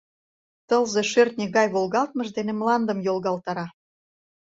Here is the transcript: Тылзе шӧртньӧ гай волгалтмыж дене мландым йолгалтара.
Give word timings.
Тылзе 0.67 1.01
шӧртньӧ 1.11 1.45
гай 1.55 1.67
волгалтмыж 1.73 2.29
дене 2.37 2.53
мландым 2.59 2.99
йолгалтара. 3.05 3.67